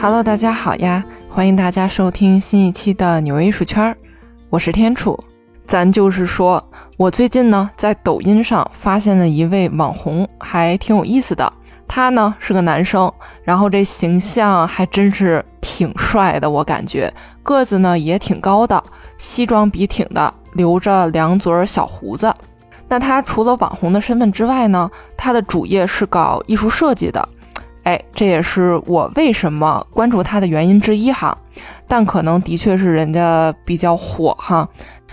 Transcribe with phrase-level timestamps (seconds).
[0.00, 1.04] Hello，大家好呀！
[1.28, 3.96] 欢迎大家收听新一期的纽约艺术圈儿，
[4.48, 5.18] 我是天楚。
[5.66, 6.64] 咱就是说，
[6.96, 11.52] 我最近呢在抖音上发现了一位网红，还挺有意思的。
[11.88, 13.12] 他呢是个男生，
[13.42, 17.12] 然后这形象还真是挺帅的，我感觉
[17.42, 18.80] 个子呢也挺高的，
[19.18, 22.32] 西装笔挺的，留着两撮小胡子。
[22.86, 27.28] 那他除了网红的身份之外呢，他的主业是搞艺术设计的。
[27.88, 31.34] 哎，这也是我为什么关注他的原因之一哈。
[31.86, 34.68] 但可能的确是人家比较火哈。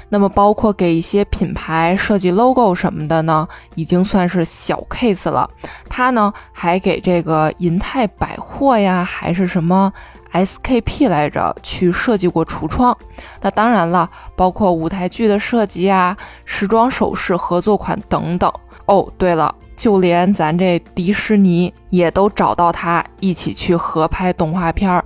[0.09, 5.49] 那么包括给一些品牌设计 logo 什么的呢，已经算是小 case 了。
[5.89, 9.91] 他呢还给这个银泰百货呀，还是什么
[10.33, 12.95] SKP 来着，去设计过橱窗。
[13.39, 18.51] 那当然了，包括舞台剧的设计啊，时装首饰合作款等等。
[18.85, 25.03] 哦，对了，就连咱这迪士尼也都找到他一起去合拍动画片儿。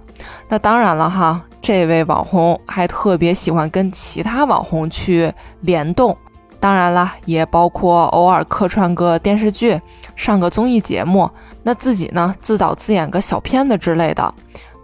[0.48, 6.16] 那当然了哈，这位网红还特别喜欢跟其他网红去联动。
[6.60, 9.80] 当然了，也包括偶尔客串个电视剧，
[10.16, 11.30] 上个综艺节目。
[11.64, 14.34] 那自己呢，自导自演个小片子之类的。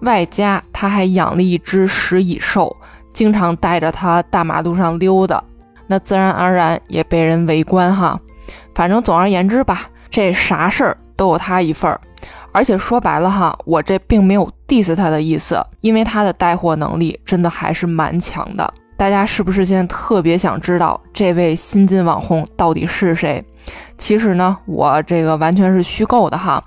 [0.01, 2.75] 外加他还养了一只食蚁兽，
[3.11, 5.43] 经常带着它大马路上溜达。
[5.87, 8.19] 那自然而然也被人围观哈。
[8.75, 11.99] 反正总而言之吧，这啥事儿都有他一份儿，
[12.51, 18.71] 而且说白了哈，我这并没有 diss 他的意思，因为他的带货能力真的还是蛮强的。
[18.97, 23.43] 大家是不是现在特别想知道这位新晋网红到底是谁？
[23.97, 26.63] 其实呢，我这个完全是虚构的哈，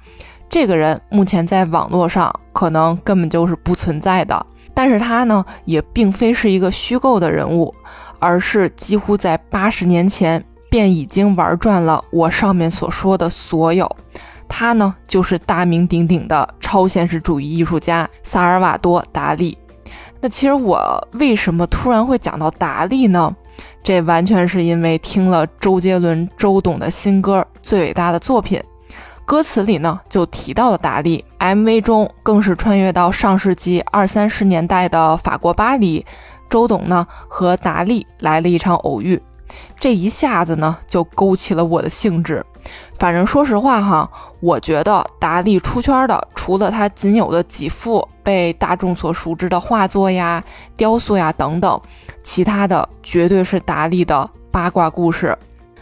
[0.48, 7.74] 这个人目前在网络上可能根本就是不存在的，但是他呢，也并非是一个虚构的人物，
[8.18, 10.42] 而是几乎在八十年前。
[10.70, 13.91] 便已经玩转了我上面所说的所有，
[14.48, 19.56] 他呢就是大名鼎鼎的超现实主义艺术家萨尔瓦多·达利。
[20.20, 23.34] 那其实我为什么突然会讲到达利呢？
[23.82, 28.60] 这完全是因为听了周杰伦周董的新歌《最伟大的作品》，
[29.25, 36.04] 歌词里呢就提到了达利，MV 中更是穿越到上世纪二三十年代的法国巴黎，
[36.50, 39.21] 周董呢和达利来了一场偶遇。
[39.78, 42.44] 这一下子呢，就勾起了我的兴致。
[42.98, 44.10] 反正说实话哈，
[44.41, 50.42] 我觉得达利出圈的，除了他仅有的几幅被大众所熟知的画作呀、
[50.76, 51.81] 雕塑呀等等，
[52.22, 55.36] 其他的绝对是达利的八卦故事。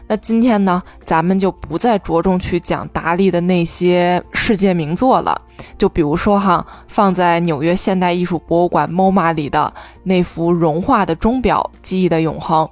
[0.09, 5.37] 那今天呢，咱们就不再着重去讲达利的那些世界名作了，
[5.77, 9.73] 就比如说哈，放在纽约现代艺术博物馆 MoMA 里的
[10.05, 12.65] 那幅融化的钟表《记忆的永恒》。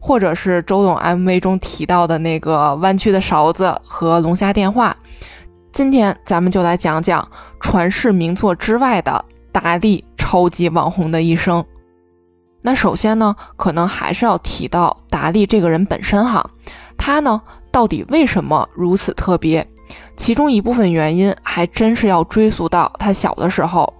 [0.00, 4.96] 或者是周董 MV 中提到的那个弯曲的勺子和龙虾电话。
[5.70, 7.26] 今天咱们就来讲讲
[7.60, 11.64] 传世名作之外的达利超级网红的一生。
[12.62, 16.48] 那首先呢，可能还是要提到达利这个人本身哈，
[16.96, 17.40] 他呢
[17.70, 19.66] 到底为什么如此特别？
[20.16, 23.92] 其中一部分原因还真是要追溯到他小的时候。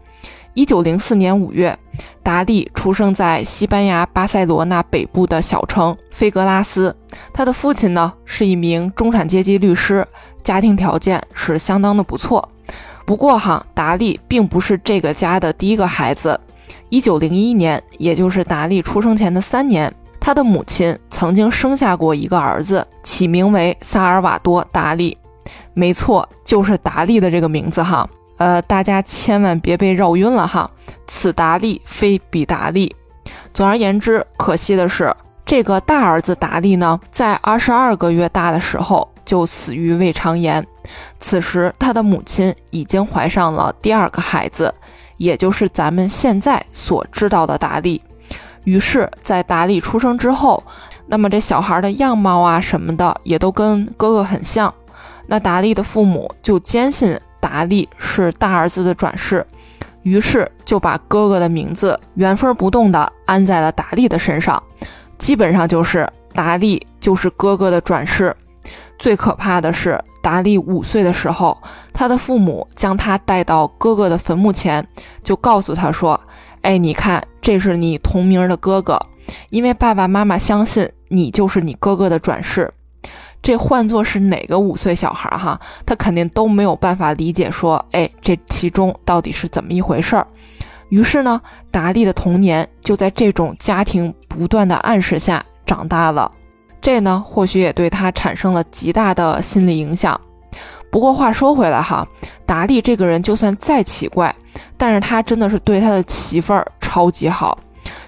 [0.60, 1.74] 一九零四年五月，
[2.22, 6.94] 达利出生在西班牙巴塞罗那北部的小城菲格拉斯。
[7.32, 10.06] 他的父亲呢是一名中产阶级律师，
[10.44, 12.46] 家庭条件是相当的不错。
[13.06, 16.38] 不过哈，达利并不是这个家的第一个孩子。
[16.90, 25.16] 一九零一年，也就是达利出生前的三年，他的母亲曾经生下过一个儿子，起名为萨尔瓦多·达利。
[25.72, 28.06] 没错，就是达利的这个名字哈。
[28.40, 30.70] 呃，大家千万别被绕晕了哈，
[31.06, 32.96] 此达利非彼达利。
[33.52, 35.14] 总而言之，可惜的是，
[35.44, 40.66] 这个大儿子达利呢，在二十二个月大的时候就死于胃肠炎。
[41.18, 44.72] 此时，他的母亲已经怀上了第二个孩子，
[45.18, 48.02] 也就是咱们现在所知道的达利。
[48.64, 50.62] 于是，在达利出生之后，
[51.06, 54.72] 那么这小孩的样貌啊什么的也都跟哥哥很像。
[55.26, 57.20] 那达利的父母就坚信。
[57.40, 59.44] 达利是大儿子的转世，
[60.02, 64.62] 于是就把哥哥的名字原封不动地安在了达利的身上，
[65.18, 68.34] 基本上就是达利就是哥哥的转世。
[68.98, 71.56] 最可怕的是，达利五岁的时候，
[71.92, 74.86] 他的父母将他带到哥哥的坟墓前，
[75.24, 76.20] 就告诉他说
[76.60, 79.00] ：“哎，你看，这是你同名的哥哥，
[79.48, 82.70] 因为爸爸妈妈相信你就是你哥哥的转世。”
[83.42, 90.26] 这换作是哪个五岁小孩哈，他肯定都没有办法理解说，哎，这其中到底是怎么一回事儿。
[90.90, 91.40] 于是呢，
[91.70, 96.30] 达利的童年就在这种家庭不断的暗示下长大了。
[96.82, 100.20] 这呢，或许也对他产生了极大的心理影响。
[100.90, 102.06] 不过话说回来哈，
[102.44, 104.34] 达利这个人就算再奇怪，
[104.76, 107.56] 但是他真的是对他的媳妇儿超级好。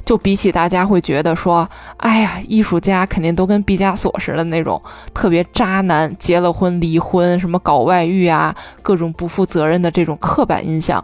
[0.05, 1.69] 就比起大家会觉得说，
[1.99, 4.81] 哎呀，艺术家肯定都跟毕加索似的那种
[5.15, 11.03] 特别渣男，结了婚离婚，什么搞外遇啊，各种不负责任的这种刻板印象。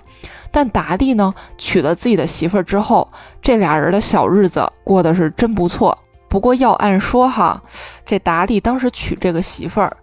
[0.50, 3.08] 但达利呢，娶了自己的媳妇儿之后，
[3.40, 5.96] 这俩人的小日子过得是真不错。
[6.28, 7.62] 不过要按说哈，
[8.04, 9.96] 这达利当时娶这个媳妇儿，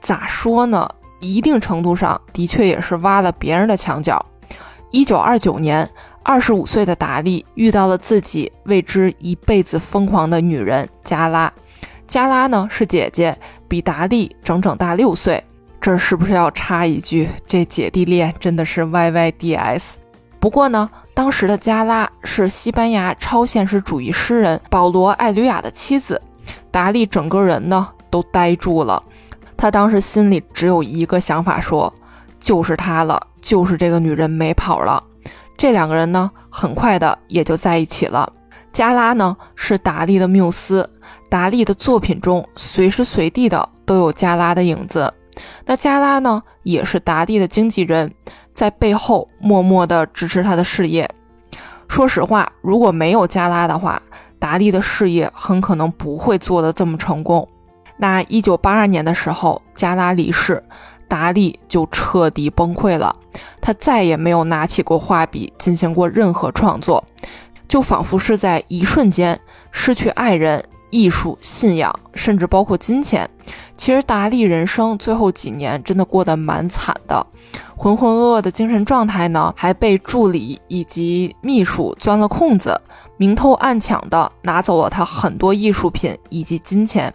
[0.00, 0.88] 咋说呢？
[1.20, 4.24] 一定程度上的确也是挖了别人的墙角。
[4.90, 5.88] 一九二九年。
[6.22, 11.52] 二十五岁的达利遇到了自己为之一辈子疯狂的女人加拉。
[12.06, 13.36] 加拉呢是姐姐，
[13.66, 15.42] 比达利整整大六岁。
[15.80, 19.94] 这是不是要插一句，这姐弟恋真的是 YYDS？
[20.38, 26.20] 不过呢，当时的加拉是西班牙超现实主义诗人保罗·艾吕亚的妻子。
[26.70, 29.02] 达利整个人呢都呆住了，
[29.56, 31.92] 他当时心里只有一个想法，说
[32.38, 35.02] 就是她了，就是这个女人没跑了。
[35.62, 38.28] 这两个人呢，很快的也就在一起了。
[38.72, 40.90] 加拉呢是达利的缪斯，
[41.30, 45.14] 达利的作品中随时随地的都有加拉的影子。
[45.64, 48.12] 那加拉呢也是达利的经纪人，
[48.52, 51.08] 在背后默默的支持他的事业。
[51.86, 54.02] 说实话，如果没有加拉的话，
[54.40, 57.48] 达利的事业很可能不会做得这么成功。
[57.98, 60.60] 那一九八二年的时候，加拉离世。
[61.12, 63.14] 达利就彻底崩溃了，
[63.60, 67.04] 他再也没有拿起过画笔进行过任何创作，
[67.68, 69.38] 就仿佛是在一瞬间
[69.70, 73.28] 失去爱人、艺术、信仰，甚至包括金钱。
[73.76, 77.26] 其实达利人生最后几年真的过得蛮惨的，
[77.76, 82.80] 浑浑噩噩的精神状态呢，还被助理以及秘书钻了空子，
[83.18, 87.12] 明偷暗抢的拿走了他很多艺术品以及金钱。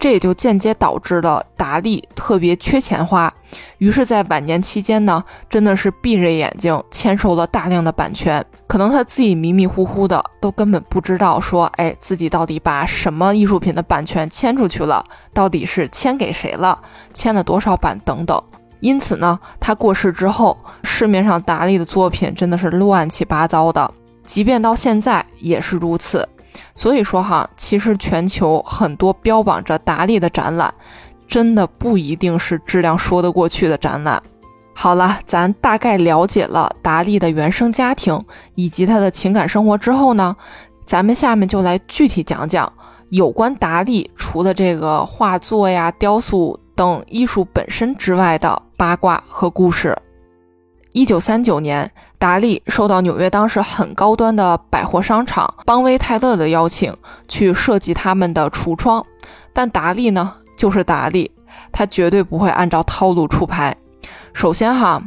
[0.00, 3.30] 这也就间接导致了达利特别缺钱花，
[3.76, 8.42] 于是，在晚年期间呢，真的是闭着眼睛签收了大量的版权。
[8.66, 15.04] 可能他自己迷迷糊糊的，都根本不知道说，哎，自己到底把什么艺术品的版权签出去了，
[15.34, 16.80] 到底是签给谁了，
[17.12, 18.42] 签了多少版等等。
[18.80, 23.92] 因此呢，他过世之后，市面上达利的作品真的是乱七八糟的，
[24.24, 26.26] 即便到现在也是如此。
[26.74, 30.72] 所以说哈，其实全球很多标榜着达利的展览，
[31.28, 34.22] 真的不一定是质量说得过去的展览。
[34.74, 38.18] 好了，咱大概了解了达利的原生家庭
[38.54, 40.34] 以及他的情感生活之后呢，
[40.84, 42.72] 咱们下面就来具体讲讲
[43.10, 49.96] 有关达利除了这个画作呀、雕塑等艺术本身之外的八卦和故事。
[50.92, 51.88] 一九三九年，
[52.18, 56.92] 达利受到纽约当时很高端的百货商场邦威泰勒的邀请，
[57.28, 59.04] 去设计他们的橱窗。
[59.52, 61.30] 但达利呢，就是达利，
[61.70, 63.76] 他绝对不会按照套路出牌。
[64.32, 65.00] 首先哈，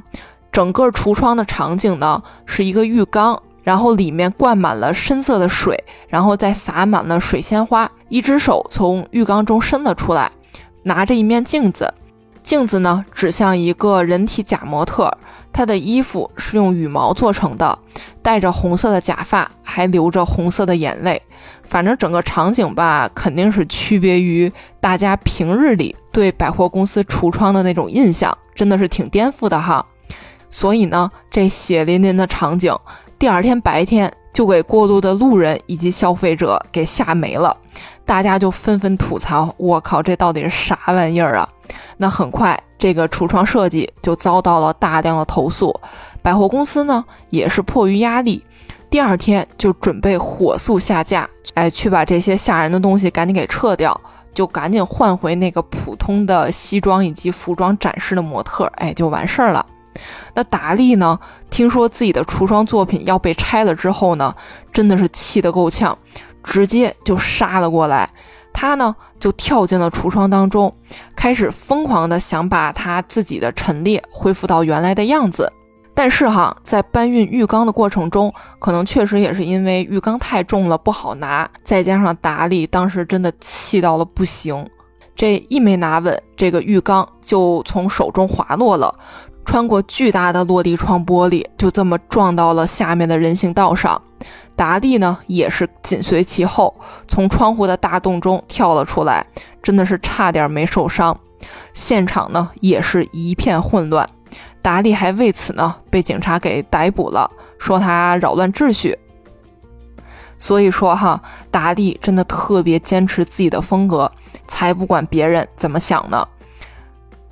[0.53, 7.91] 整个橱窗的场景呢，是一个浴缸，然后里面灌满了深色的水，然后再洒满了水仙花。
[8.07, 10.31] 一只手从浴缸中伸了出来，
[10.83, 11.93] 拿着一面镜子，
[12.41, 15.11] 镜子呢，指向一个人体假模特。
[15.53, 17.77] 他的衣服是用羽毛做成的，
[18.21, 21.21] 戴着红色的假发，还流着红色的眼泪。
[21.61, 24.51] 反正整个场景吧，肯定是区别于
[24.81, 29.85] 大家平日里对百货公司橱窗的那种印象，真的是挺颠覆的哈。
[30.49, 32.75] 所以呢，这血淋淋的场景，
[33.17, 37.55] 第二天白天就给过路的路人以及消费者给吓没了。
[38.05, 41.47] 大家就纷纷吐槽：“我靠，这到底是啥玩意儿啊？”
[41.95, 45.73] 那很快，这个橱窗设计就遭到了大量的投诉。
[46.21, 48.43] 百货公司呢，也是迫于压力，
[48.89, 53.99] 第二天就准备火速下架，哎，去把这些吓人的东西赶紧给撤掉，
[54.33, 59.65] 就赶紧换回那个普通的西装以及服装展示的模特，哎，就完事儿了。
[60.33, 61.19] 那达利呢，
[61.49, 64.35] 听说自己的橱窗作品要被拆了之后呢，
[64.71, 65.97] 真的是气得够呛。
[66.43, 68.09] 直接就杀了过来，
[68.51, 70.75] 他呢就跳进了橱窗当中，
[71.15, 75.49] 开始疯狂的想把他自己的陈列恢复到原来的样子。
[75.93, 84.69] 但是哈，在搬运浴缸的过程中，可能确实也是因为浴缸太重了不好拿，再加上达利当时真的气到了不行，
[85.15, 88.93] 这一没拿稳，这个浴缸就从手中滑落了，
[89.45, 94.01] 穿过巨大的落地窗玻璃，就这么撞到了下面的人行道上。
[94.55, 96.73] 达利呢，也是紧随其后，
[97.07, 99.25] 从窗户的大洞中跳了出来，
[99.61, 101.17] 真的是差点没受伤。
[101.73, 104.07] 现场呢，也是一片混乱。
[104.61, 108.97] 达利还为此呢被警察给逮捕了，说他扰乱秩序。
[110.37, 111.21] 所以说哈，
[111.51, 114.09] 达利真的特别坚持自己的风格，
[114.47, 116.25] 才不管别人怎么想呢。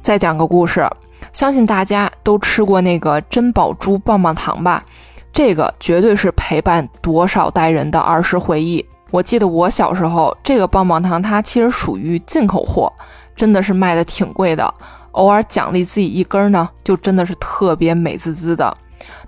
[0.02, 0.86] 再讲个故事，
[1.34, 4.84] 相信大家都吃过那个珍宝珠棒棒糖吧？
[5.34, 8.86] 这个绝对是陪伴多少代人的儿时回忆。
[9.12, 12.92] 我记得我小时候，这个棒棒糖它其实属于进口货，
[13.36, 14.74] 真的是卖的挺贵的。
[15.12, 18.78] 偶尔奖励自己一根呢，就真的是特别美滋滋的。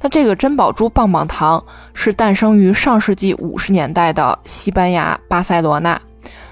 [0.01, 1.61] 那这个珍宝珠棒棒糖
[1.93, 5.99] 是诞生于上世纪五十年代的西班牙巴塞罗那。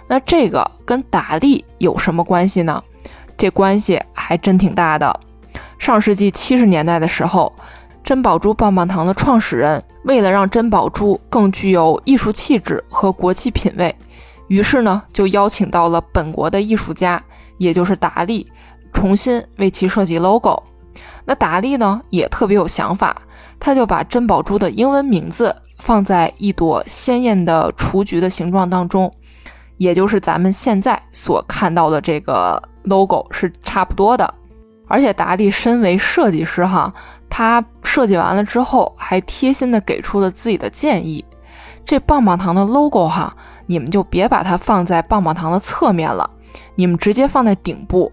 [0.07, 2.83] 那这个跟达利有什么关系呢？
[3.37, 5.17] 这关系还真挺大的。
[5.81, 7.51] 上世纪七十年代的时候。
[8.03, 13.95] 珍宝珠棒棒糖的创始人为了让珍宝珠更具有艺术气质和国际品味，
[14.47, 17.23] 于是呢就邀请到了本国的艺术家，
[17.59, 18.51] 也就是达利，
[18.91, 20.61] 重新为其设计 logo。
[21.25, 23.15] 那达利呢也特别有想法，
[23.59, 29.13] 他就把珍宝珠的英文名字放在一朵鲜艳的雏菊的形状当中，
[29.77, 34.33] 也就是咱们现在所看到的这个 logo 是差不多的。
[34.91, 36.91] 而且达利身为设计师哈。
[37.29, 41.23] 他设计完了之后，还贴心的给出了自己的建议。
[41.85, 43.33] 这棒棒糖的 logo 哈，
[43.67, 46.29] 你们就别把它放在棒棒糖的侧面了，
[46.75, 48.11] 你们直接放在顶部。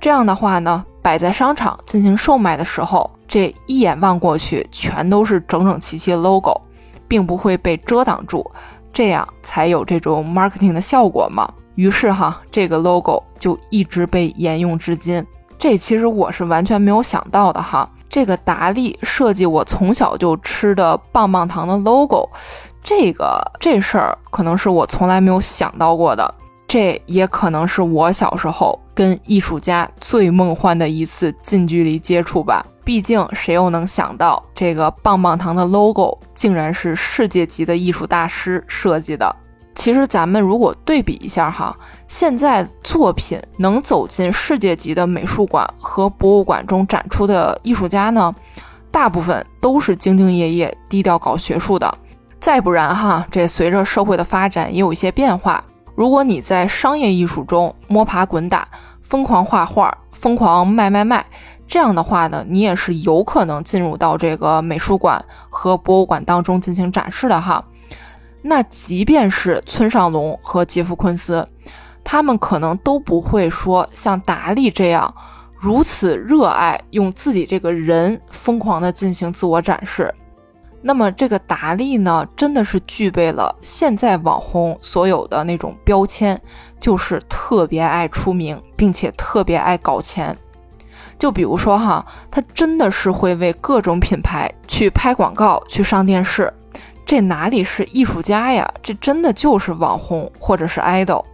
[0.00, 6.60] 这样的话呢，摆在商场进行售卖的时候，这一眼望过去全都是整整齐齐的 logo，
[7.06, 8.44] 并不会被遮挡住，
[8.92, 11.48] 这样才有这种 marketing 的效果嘛。
[11.76, 15.24] 于是哈，这个 logo 就一直被沿用至今。
[15.58, 17.88] 这其实我是完全没有想到的哈。
[18.08, 22.28] 这个达利设计我从小就吃的棒棒糖的 logo，
[22.82, 26.34] 这个这事儿可能是我从来没有想到过的，
[26.68, 32.64] 这也可能是我小时候跟艺术家最梦幻的一次近距离接触吧。
[32.84, 39.34] 毕竟谁又能想到这个棒棒糖的 logo 竟然是世界级的艺术大师设计的？
[39.76, 41.76] 其实咱们如果对比一下哈，
[42.08, 48.34] 现在作品能走进世界级的美术馆和博物馆中展出的艺术家呢，
[48.90, 51.94] 大部分都是兢兢业业、低调搞学术的。
[52.40, 55.62] 再不然哈，这随着社会的发展也有一些变化。
[55.94, 58.66] 如果你在商业艺术中摸爬滚打、
[59.02, 61.24] 疯狂画画、疯狂卖卖卖，
[61.68, 67.62] 这样的话呢，你也是有可能进入到这个美术馆和博物馆当中进行展示的哈。
[68.48, 71.46] 那即便是村上隆和杰夫昆斯，
[72.04, 75.12] 他们可能都不会说像达利这样
[75.56, 80.14] 如此热爱用自己这个人疯狂的进行自我展示。
[80.80, 86.40] 那么这个达利呢，真的是具备了现在网红所有的那种标签，
[86.78, 90.36] 就是特别爱出名，并且特别爱搞钱。
[91.18, 96.52] 就比如说哈，他真的是会为各种品牌去拍广告，去上电视。
[97.06, 98.68] 这哪里是艺术家呀？
[98.82, 101.24] 这真的就是网红或者是 idol。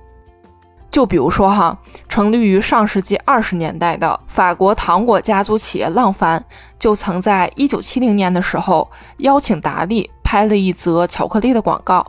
[0.91, 1.75] 就比如说哈，
[2.11, 6.45] 成立于上世纪二十年代的法国糖果家族企业浪凡，
[6.79, 8.87] 就曾在一九七零年的时候
[9.17, 12.07] 邀请达利拍了一则巧克力的广告。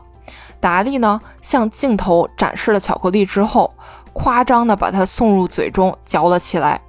[0.60, 3.74] 达利呢，向镜头展示了巧克力之后，
[4.12, 6.82] 夸张的把它送入嘴中嚼了起来，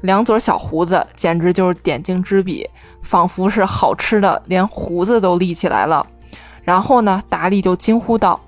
[0.00, 2.66] 两撮小胡子简直就是点睛之笔，
[3.02, 6.06] 仿佛是好吃的，连胡子都立起来了。
[6.62, 8.40] 然后呢，达利就惊呼道：“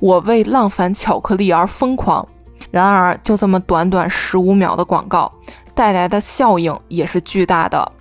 [0.00, 2.26] 我为浪凡巧克力而疯狂。”
[2.70, 5.32] 然而，就这么短短十五秒的广告
[5.74, 7.92] 带来的效应也是巨大的。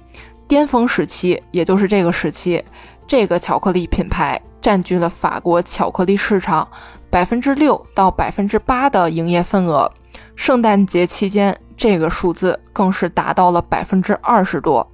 [0.48, 2.64] 巅峰时期，也就是这个时期，
[3.06, 6.68] 这个巧克力品牌占据了法国巧克力市场
[7.10, 9.92] 百分之六到百分之八的营业份额。
[10.36, 14.86] 圣诞节期间，这个数字更是达到了百分之二十多。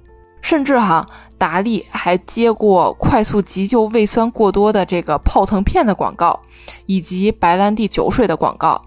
[0.44, 1.08] 甚至哈，
[1.38, 6.38] 达利还接过快速急救胃酸过多的这个泡腾片的广告，
[6.84, 8.80] 以及白兰地酒水的广告。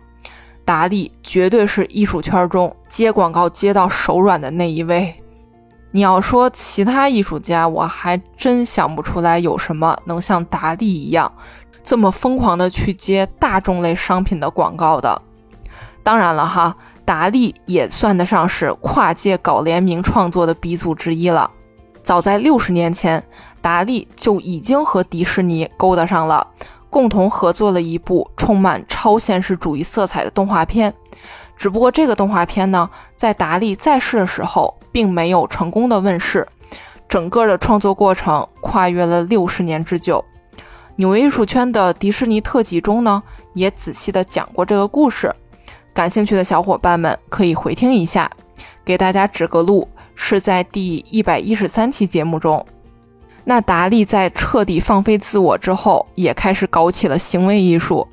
[0.63, 5.11] 达利绝对是艺术圈中接广告接到手软的那一位。
[5.89, 11.31] 你要说其他艺术家，我还真想不出来有什么能像达利一样
[11.81, 15.19] 这么疯狂的去接大众类商品的广告的。
[16.03, 16.77] 当然了哈。
[17.07, 21.49] 达利也算得上是跨界搞联名创作的鼻祖之一了。
[22.03, 23.23] 早在六十年前，
[23.61, 26.45] 达利就已经和迪士尼勾搭上了，
[26.89, 30.93] 共同合作了一部充满超现实主义色彩的动画片。
[31.55, 36.45] 只不过这个动画片呢，在达利在世的时候，并没有成功的问世。
[37.07, 40.25] 整个的创作过程跨越了六十年之久。
[40.97, 43.23] 纽约艺术圈的迪士尼特辑中呢，
[43.53, 45.33] 也仔细的讲过这个故事。
[45.97, 48.29] 感兴趣的小伙伴们可以回听一下，
[48.85, 52.63] 给大家指个路，是在第一百一十三期节目中。
[53.45, 58.07] 那达利在彻底放飞自我之后，也开始搞起了行为艺术。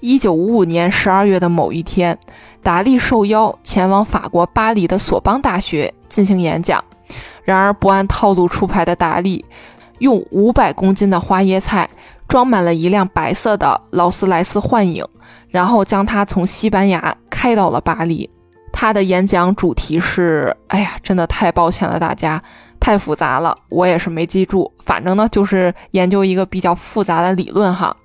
[0.00, 2.18] 一九五五年十二月的某一天，
[2.62, 6.82] 达利受邀前往法国巴黎的索邦大学进行演讲。
[7.44, 9.44] 然而，不按套路出牌的达利，
[9.98, 11.90] 用五百公斤的花椰菜
[12.28, 15.04] 装满了一辆白色的劳斯莱斯幻影，
[15.48, 18.28] 然后将它从西班牙开到了巴黎。
[18.72, 22.42] 他的演讲主题是：哎呀，真的太抱歉了，大家
[22.78, 24.70] 太复杂了，我也是没记住。
[24.84, 27.96] 反正呢，就是研究一个比较复杂的理论哈。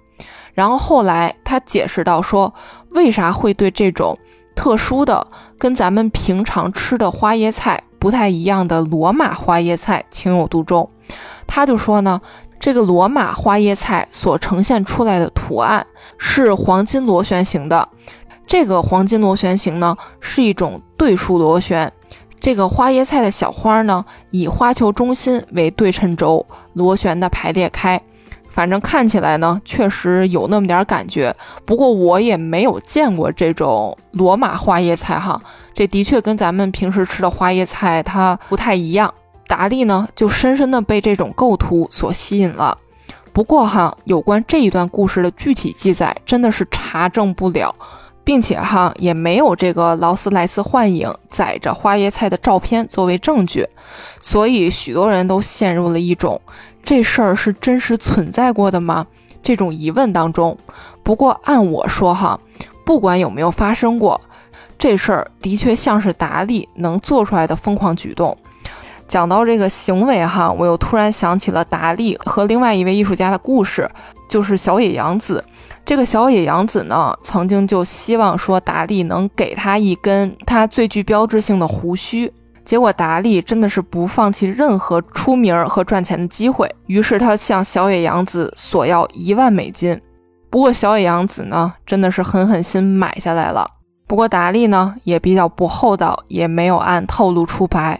[0.53, 2.53] 然后后来他解释到说，
[2.91, 4.17] 为啥会对这种
[4.55, 10.89] 特殊的、跟咱们平常吃的花椰菜不太一样的罗马花椰菜情有独钟。
[11.47, 12.21] 他就说呢，
[12.61, 15.83] 这个罗马花椰菜所呈现出来的图案
[16.19, 17.89] 是黄金螺旋形的。
[18.45, 21.91] 这个黄金螺旋形呢，是一种对数螺旋。
[22.39, 27.99] 这个花椰菜的小花呢，以花球中心为对称轴，螺旋的排列开。
[28.51, 31.35] 反正看起来呢，确实有那么点感觉。
[31.65, 35.41] 不过我也没有见过这种罗马花椰菜哈，
[35.73, 39.11] 这的确跟咱们平时吃的花椰菜它不太一样。
[39.51, 42.77] 达利呢，就深深的被这种构图所吸引了。
[43.33, 47.75] 不过哈，有关这一段故事的具体记载，真的是查证不了。
[48.23, 53.67] 并且哈也没有这个劳斯莱斯幻影载着花椰菜的照片作为证据，
[54.21, 56.39] 所以许多人都陷入了一种
[56.83, 59.05] 这事儿是真实存在过的吗？
[59.41, 60.55] 这种疑问当中。
[61.03, 62.39] 不过按我说哈，
[62.85, 64.21] 不管有没有发生过，
[64.77, 68.37] 这事儿的确像是达利能做出来的疯狂举动。
[69.11, 73.85] 讲到这个行为哈，我又突然想起了达利和另外一位艺术家的故事，
[74.29, 75.43] 就是小野洋子。
[75.85, 82.31] 这个小野洋子呢，曾经就希望说达利能给他一根他最具标志性的胡须，
[82.63, 89.99] 结果达利真的是不放弃任何出名和赚钱的机会，于是他向小野洋子索要一万美金。
[90.49, 93.69] 不过小野洋子呢，真的是狠狠心买下来了。
[94.07, 97.99] 不过达利呢，也比较不厚道，也没有按套路出牌，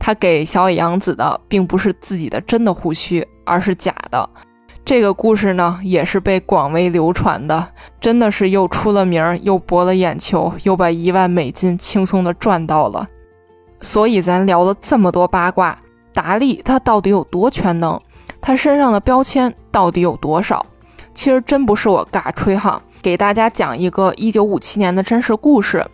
[0.00, 4.28] 他给小野洋子的并不是自己的真的胡须，而是假的。
[4.82, 7.68] 这个故事呢，也是被广为流传的，
[8.00, 13.06] 真的是又出了名儿，又博了眼球，又把一万美金轻松的赚到了。
[13.82, 15.78] 所以咱聊了这么多八卦，
[16.12, 18.00] 达利他到底有多全能？
[18.40, 20.64] 他身上的标签到底有多少？
[21.14, 25.86] 其实真不是我尬吹哈，给大家讲一个一九五七年的真实故事。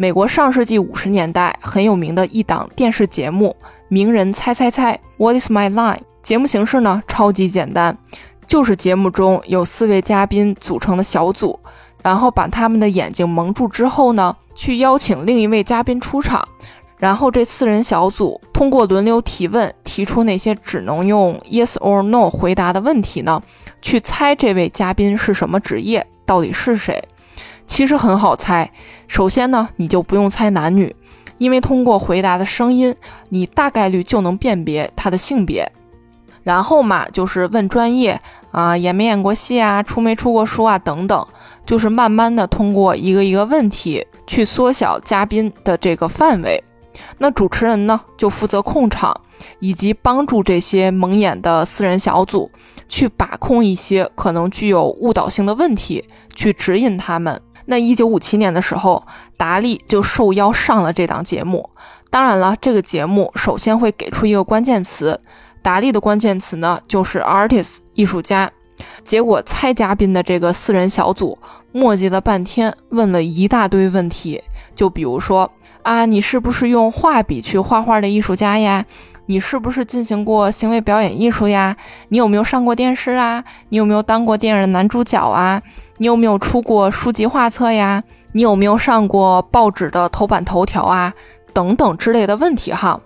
[0.00, 3.54] 美国上世纪五十年代很有名的一档电视节目
[3.88, 5.98] 《名人猜猜猜》，What is my line？
[6.22, 7.94] 节目形式呢，超级简单。
[8.46, 11.60] 就是节目中有四位嘉宾组成的小组，
[12.02, 16.42] 然后把他们的眼睛蒙住之后呢，去邀请另一位嘉宾出场，
[16.96, 23.42] 然后这四人小组通过轮流提问，提出那些只能用 yes or no 回答的问题呢，
[23.82, 27.06] 去猜这位嘉宾是什么职业，到底是谁。
[27.70, 28.68] 其实很好猜，
[29.06, 30.94] 首先呢，你就不用猜男女，
[31.38, 32.94] 因为通过回答的声音，
[33.28, 35.70] 你大概率就能辨别他的性别。
[36.42, 41.24] 然后嘛，就是问专业啊，演没演过戏啊，出没出过书啊，等等，
[41.64, 46.62] 就是慢慢的通过一个一个问题去缩小嘉宾的这个范围。
[47.18, 49.18] 那主持人呢，就负责控场，
[49.60, 52.50] 以及帮助这些蒙眼的四人小组
[52.88, 56.04] 去把控一些可能具有误导性的问题，
[56.34, 57.40] 去指引他们。
[57.70, 59.06] 那一九五七年的时候，
[59.36, 61.70] 达利就受邀上了这档节目。
[62.10, 65.20] 当然了，这个节目首先会给出一个关键词。
[65.62, 68.50] 达利的关键词呢，就是 artist 艺术家。
[69.04, 71.38] 结果猜嘉宾的这个四人小组
[71.72, 74.42] 磨叽了半天，问了一大堆问题，
[74.74, 75.50] 就比如说
[75.82, 78.84] 啊，你是不是用画笔去画画的艺术家呀？
[79.26, 81.76] 你是不是进行过行为表演艺术呀？
[82.08, 83.44] 你有没有上过电视啊？
[83.68, 85.62] 你有没有当过电影的男主角啊？
[85.98, 88.02] 你有没有出过书籍画册呀？
[88.32, 91.12] 你有没有上过报纸的头版头条啊？
[91.52, 93.00] 等等之类的问题哈。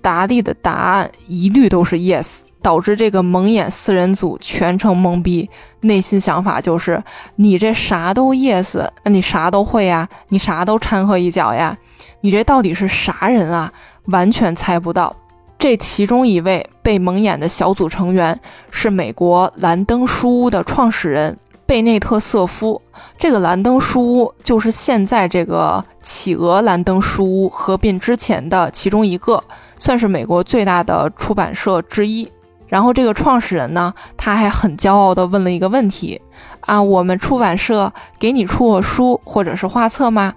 [0.00, 5.48] 达利的答案一律都是 yes，导致这个蒙眼四人组全程懵逼，
[5.80, 7.02] 内心想法就是
[7.36, 10.08] 你这啥都 yes，那你啥都会呀？
[10.28, 11.76] 你啥都掺和一脚呀？
[12.20, 13.72] 你这到底是啥人啊？
[14.06, 15.14] 完全猜不到。
[15.58, 18.38] 这其中一位被蒙眼的小组成员
[18.70, 22.80] 是美国兰登书屋的创始人贝内特瑟夫。
[23.18, 29.42] 这个兰登书屋就是现在这个企鹅兰登书屋合并之前的其中一个。
[29.80, 32.28] 算是美国最大的出版社之一。
[32.68, 36.20] 然后这个创始人呢，他还很骄傲地问了一个问题：
[36.60, 40.34] 啊，我们出版社给你出过书或者是画册吗？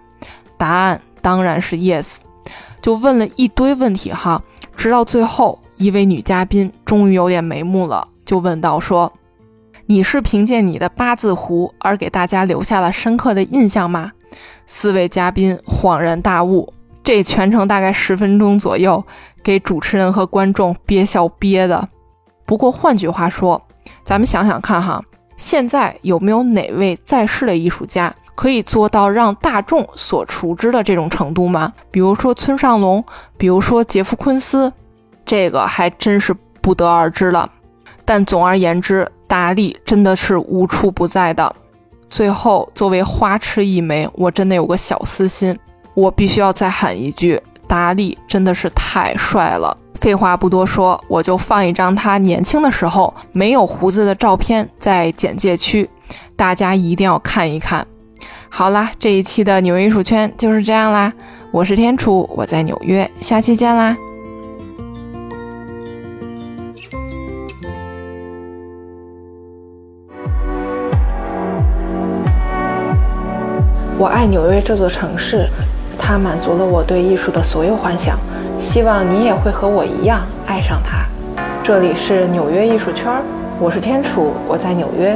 [0.57, 2.17] 答案当然是 yes。
[2.81, 4.41] 就问了一堆问题哈，
[4.75, 9.11] 直到最后一位女嘉宾终于有点眉目了，就问到说：
[9.85, 14.11] 你是凭借你的八字胡而给大家留下了深刻的印象吗？
[14.65, 19.03] 四位嘉宾恍然大悟，这全程大概十分钟左右，
[19.43, 21.87] 给主持人和观众憋笑憋的。
[22.51, 23.65] 不过换句话说，
[24.03, 25.01] 咱们想想看哈，
[25.37, 31.71] 现在有没有哪位在世的艺术家可以做到让大众所熟知的这种程度吗？
[31.89, 33.01] 比如说村上隆，
[33.37, 34.73] 比如说杰夫昆斯，
[35.25, 37.49] 这个还真是不得而知了。
[38.03, 41.55] 但总而言之，达利真的是无处不在的。
[42.09, 45.57] 最后，作为花痴一枚，我真的有个小私心，
[45.93, 49.77] 我必须要再喊一句：达利真的是太帅了。
[50.01, 55.87] 废话不多说，我就放一张他年轻的时候没有胡子的照片在简介区，
[56.35, 57.85] 大家一定要看一看。
[58.49, 61.13] 好啦，这一期的纽约艺术圈就是这样啦。
[61.51, 63.95] 我是天楚，我在纽约，下期见啦。
[73.99, 75.47] 我爱纽约这座城市，
[75.99, 78.17] 它满足了我对艺术的所有幻想。
[78.71, 80.99] 希望你也会和我一样爱上它。
[81.61, 83.21] 这里是纽约艺术圈，
[83.59, 85.13] 我是天楚，我在纽约。